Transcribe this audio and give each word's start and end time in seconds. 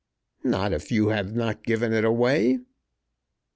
"Not 0.43 0.73
if 0.73 0.91
you 0.91 1.09
have 1.09 1.35
not 1.35 1.63
given 1.63 1.93
it 1.93 2.03
away?" 2.03 2.57